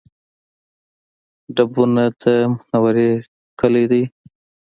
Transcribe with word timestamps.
ډبونه 1.55 2.03
د 2.21 2.23
منورې 2.59 3.11
کلی 3.59 3.85
دی 3.91 4.03